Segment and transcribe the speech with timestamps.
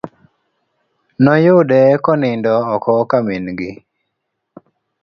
[1.23, 3.71] Noyude konindo oko ka min gi.